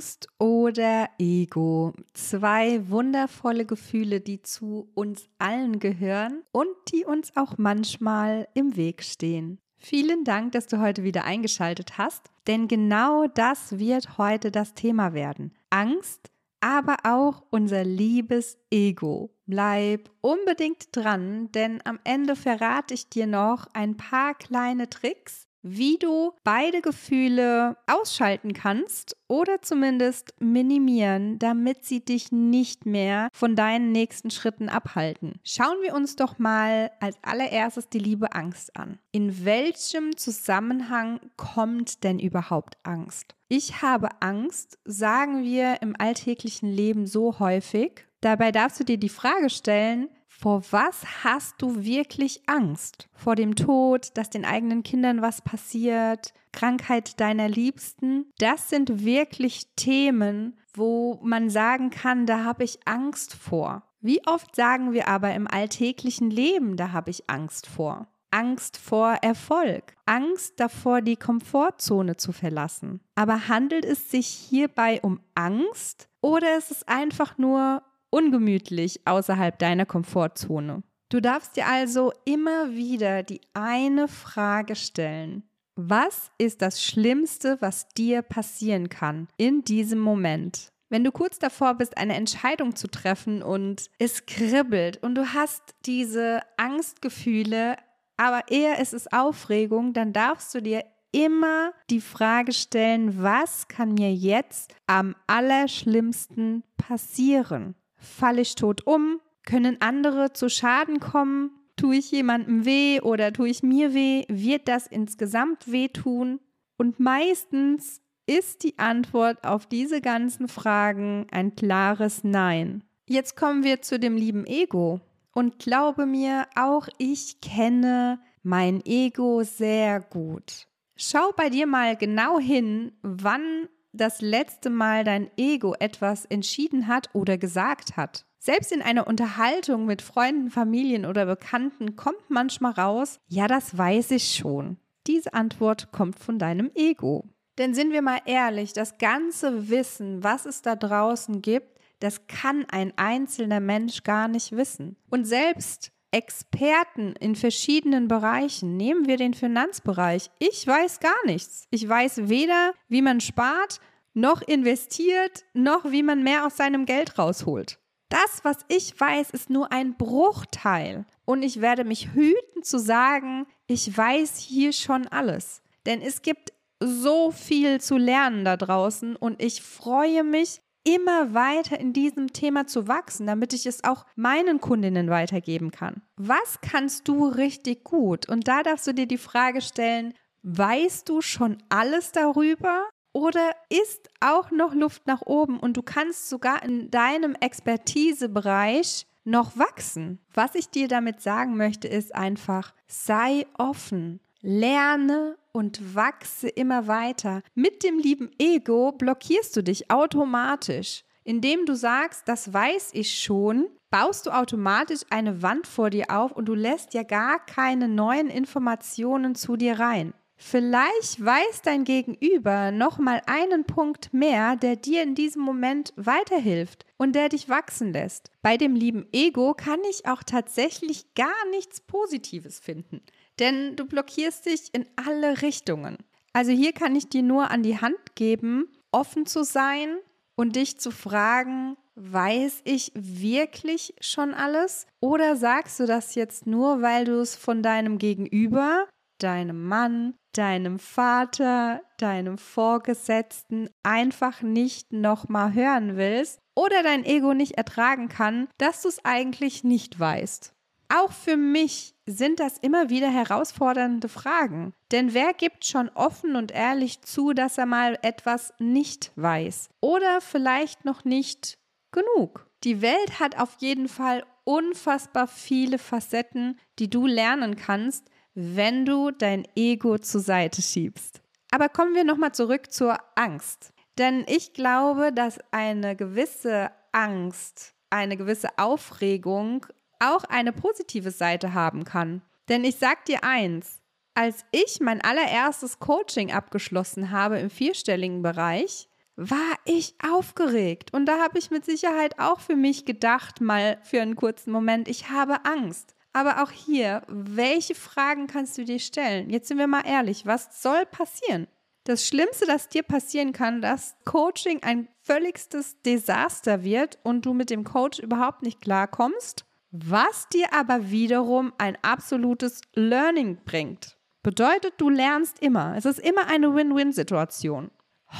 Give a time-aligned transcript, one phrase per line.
[0.00, 1.92] Angst oder Ego.
[2.14, 9.02] Zwei wundervolle Gefühle, die zu uns allen gehören und die uns auch manchmal im Weg
[9.02, 9.58] stehen.
[9.76, 15.12] Vielen Dank, dass du heute wieder eingeschaltet hast, denn genau das wird heute das Thema
[15.12, 15.52] werden.
[15.68, 19.34] Angst, aber auch unser liebes Ego.
[19.44, 25.98] Bleib unbedingt dran, denn am Ende verrate ich dir noch ein paar kleine Tricks, wie
[25.98, 33.92] du beide Gefühle ausschalten kannst oder zumindest minimieren, damit sie dich nicht mehr von deinen
[33.92, 35.40] nächsten Schritten abhalten.
[35.44, 38.98] Schauen wir uns doch mal als allererstes die liebe Angst an.
[39.12, 43.34] In welchem Zusammenhang kommt denn überhaupt Angst?
[43.48, 48.06] Ich habe Angst, sagen wir im alltäglichen Leben so häufig.
[48.20, 50.08] Dabei darfst du dir die Frage stellen,
[50.40, 53.08] vor was hast du wirklich Angst?
[53.12, 58.32] Vor dem Tod, dass den eigenen Kindern was passiert, Krankheit deiner Liebsten?
[58.38, 63.82] Das sind wirklich Themen, wo man sagen kann, da habe ich Angst vor.
[64.00, 68.08] Wie oft sagen wir aber im alltäglichen Leben, da habe ich Angst vor?
[68.30, 73.00] Angst vor Erfolg, Angst davor, die Komfortzone zu verlassen.
[73.14, 79.86] Aber handelt es sich hierbei um Angst oder ist es einfach nur ungemütlich außerhalb deiner
[79.86, 80.82] Komfortzone.
[81.08, 85.42] Du darfst dir also immer wieder die eine Frage stellen.
[85.74, 90.68] Was ist das Schlimmste, was dir passieren kann in diesem Moment?
[90.88, 95.62] Wenn du kurz davor bist, eine Entscheidung zu treffen und es kribbelt und du hast
[95.86, 97.76] diese Angstgefühle,
[98.16, 103.94] aber eher ist es Aufregung, dann darfst du dir immer die Frage stellen, was kann
[103.94, 107.74] mir jetzt am allerschlimmsten passieren?
[108.00, 109.20] Falle ich tot um?
[109.44, 111.50] Können andere zu Schaden kommen?
[111.76, 114.24] Tue ich jemandem weh oder tue ich mir weh?
[114.28, 116.40] Wird das insgesamt wehtun?
[116.76, 122.84] Und meistens ist die Antwort auf diese ganzen Fragen ein klares Nein.
[123.06, 125.00] Jetzt kommen wir zu dem lieben Ego.
[125.32, 130.66] Und glaube mir, auch ich kenne mein Ego sehr gut.
[130.96, 137.10] Schau bei dir mal genau hin, wann das letzte Mal dein Ego etwas entschieden hat
[137.12, 138.26] oder gesagt hat.
[138.38, 144.12] Selbst in einer Unterhaltung mit Freunden, Familien oder Bekannten kommt manchmal raus, ja, das weiß
[144.12, 144.78] ich schon.
[145.06, 147.24] Diese Antwort kommt von deinem Ego.
[147.58, 152.64] Denn sind wir mal ehrlich, das ganze Wissen, was es da draußen gibt, das kann
[152.70, 154.96] ein einzelner Mensch gar nicht wissen.
[155.10, 158.76] Und selbst Experten in verschiedenen Bereichen.
[158.76, 160.30] Nehmen wir den Finanzbereich.
[160.38, 161.66] Ich weiß gar nichts.
[161.70, 163.80] Ich weiß weder, wie man spart,
[164.12, 167.78] noch investiert, noch wie man mehr aus seinem Geld rausholt.
[168.08, 171.06] Das, was ich weiß, ist nur ein Bruchteil.
[171.24, 175.62] Und ich werde mich hüten zu sagen, ich weiß hier schon alles.
[175.86, 181.78] Denn es gibt so viel zu lernen da draußen und ich freue mich, immer weiter
[181.78, 186.02] in diesem Thema zu wachsen, damit ich es auch meinen Kundinnen weitergeben kann.
[186.16, 188.28] Was kannst du richtig gut?
[188.28, 192.88] Und da darfst du dir die Frage stellen, weißt du schon alles darüber?
[193.12, 199.58] Oder ist auch noch Luft nach oben und du kannst sogar in deinem Expertisebereich noch
[199.58, 200.20] wachsen?
[200.32, 207.42] Was ich dir damit sagen möchte, ist einfach, sei offen, lerne und wachse immer weiter.
[207.54, 211.04] Mit dem lieben Ego blockierst du dich automatisch.
[211.24, 216.32] Indem du sagst, das weiß ich schon, baust du automatisch eine Wand vor dir auf
[216.32, 220.14] und du lässt ja gar keine neuen Informationen zu dir rein.
[220.42, 226.86] Vielleicht weiß dein Gegenüber noch mal einen Punkt mehr, der dir in diesem Moment weiterhilft
[226.96, 228.30] und der dich wachsen lässt.
[228.40, 233.02] Bei dem lieben Ego kann ich auch tatsächlich gar nichts Positives finden
[233.40, 235.96] denn du blockierst dich in alle Richtungen.
[236.32, 239.96] Also hier kann ich dir nur an die Hand geben, offen zu sein
[240.36, 244.86] und dich zu fragen, weiß ich wirklich schon alles?
[245.00, 248.86] Oder sagst du das jetzt nur, weil du es von deinem Gegenüber,
[249.18, 257.52] deinem Mann, deinem Vater, deinem Vorgesetzten einfach nicht nochmal hören willst oder dein Ego nicht
[257.52, 260.54] ertragen kann, dass du es eigentlich nicht weißt?
[260.92, 264.72] Auch für mich sind das immer wieder herausfordernde Fragen.
[264.90, 270.20] Denn wer gibt schon offen und ehrlich zu, dass er mal etwas nicht weiß oder
[270.20, 271.58] vielleicht noch nicht
[271.92, 272.48] genug?
[272.64, 279.12] Die Welt hat auf jeden Fall unfassbar viele Facetten, die du lernen kannst, wenn du
[279.12, 281.22] dein Ego zur Seite schiebst.
[281.52, 283.72] Aber kommen wir nochmal zurück zur Angst.
[283.96, 289.66] Denn ich glaube, dass eine gewisse Angst, eine gewisse Aufregung
[290.00, 292.22] auch eine positive Seite haben kann.
[292.48, 293.80] Denn ich sag dir eins,
[294.14, 300.92] als ich mein allererstes Coaching abgeschlossen habe im vierstelligen Bereich, war ich aufgeregt.
[300.92, 304.88] Und da habe ich mit Sicherheit auch für mich gedacht, mal für einen kurzen Moment,
[304.88, 305.94] ich habe Angst.
[306.12, 309.30] Aber auch hier, welche Fragen kannst du dir stellen?
[309.30, 311.46] Jetzt sind wir mal ehrlich, was soll passieren?
[311.84, 317.50] Das Schlimmste, das dir passieren kann, dass Coaching ein völligstes Desaster wird und du mit
[317.50, 323.96] dem Coach überhaupt nicht klarkommst, was dir aber wiederum ein absolutes Learning bringt.
[324.22, 325.74] Bedeutet, du lernst immer.
[325.76, 327.70] Es ist immer eine Win-Win-Situation.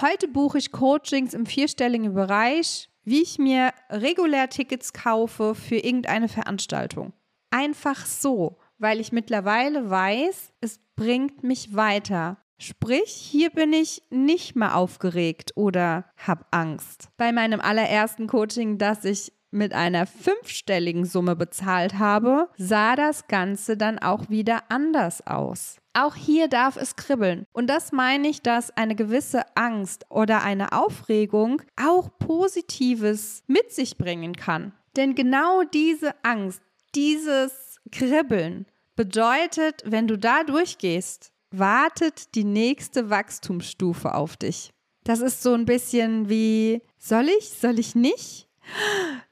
[0.00, 6.29] Heute buche ich Coachings im vierstelligen Bereich, wie ich mir regulär Tickets kaufe für irgendeine
[6.29, 7.12] Veranstaltung.
[7.50, 12.38] Einfach so, weil ich mittlerweile weiß, es bringt mich weiter.
[12.58, 17.08] Sprich, hier bin ich nicht mehr aufgeregt oder habe Angst.
[17.17, 23.76] Bei meinem allerersten Coaching, das ich mit einer fünfstelligen Summe bezahlt habe, sah das Ganze
[23.76, 25.76] dann auch wieder anders aus.
[25.93, 27.47] Auch hier darf es kribbeln.
[27.52, 33.99] Und das meine ich, dass eine gewisse Angst oder eine Aufregung auch Positives mit sich
[33.99, 34.73] bringen kann.
[34.97, 36.62] Denn genau diese Angst,
[36.94, 38.67] dieses Kribbeln
[38.97, 44.73] bedeutet, wenn du da durchgehst, wartet die nächste Wachstumsstufe auf dich.
[45.05, 48.50] Das ist so ein bisschen wie, soll ich, soll ich nicht?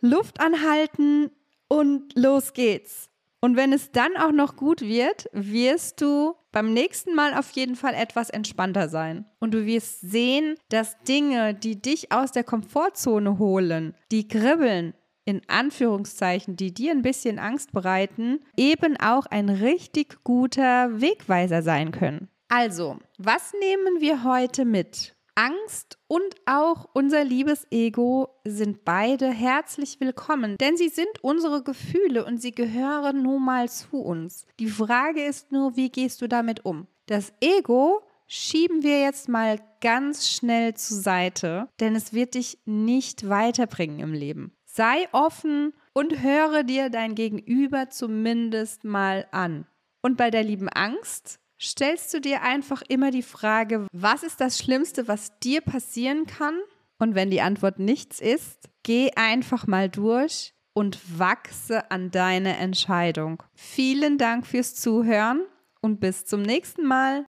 [0.01, 1.31] Luft anhalten
[1.69, 3.09] und los geht's.
[3.41, 7.77] Und wenn es dann auch noch gut wird, wirst du beim nächsten Mal auf jeden
[7.77, 9.27] Fall etwas entspannter sein.
[9.39, 14.95] Und du wirst sehen, dass Dinge, die dich aus der Komfortzone holen, die kribbeln,
[15.25, 21.93] in Anführungszeichen, die dir ein bisschen Angst bereiten, eben auch ein richtig guter Wegweiser sein
[21.93, 22.29] können.
[22.49, 25.15] Also, was nehmen wir heute mit?
[25.39, 32.25] Angst und auch unser liebes Ego sind beide herzlich willkommen, denn sie sind unsere Gefühle
[32.25, 34.47] und sie gehören nun mal zu uns.
[34.59, 36.89] Die Frage ist nur, wie gehst du damit um?
[37.07, 43.29] Das Ego schieben wir jetzt mal ganz schnell zur Seite, denn es wird dich nicht
[43.29, 44.51] weiterbringen im Leben.
[44.65, 49.69] Sei offen und höre dir dein Gegenüber zumindest mal an.
[50.03, 54.59] Und bei der lieben Angst stellst du dir einfach immer die Frage, was ist das
[54.59, 56.59] Schlimmste, was dir passieren kann?
[56.99, 63.43] Und wenn die Antwort nichts ist, geh einfach mal durch und wachse an deine Entscheidung.
[63.55, 65.43] Vielen Dank fürs Zuhören
[65.81, 67.25] und bis zum nächsten Mal.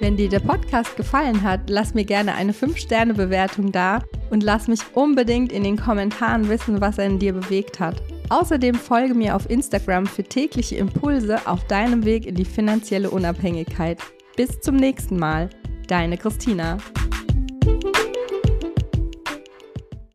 [0.00, 4.80] Wenn dir der Podcast gefallen hat, lass mir gerne eine 5-Sterne-Bewertung da und lass mich
[4.94, 8.02] unbedingt in den Kommentaren wissen, was er in dir bewegt hat.
[8.30, 13.98] Außerdem folge mir auf Instagram für tägliche Impulse auf deinem Weg in die finanzielle Unabhängigkeit.
[14.36, 15.50] Bis zum nächsten Mal,
[15.88, 16.78] deine Christina.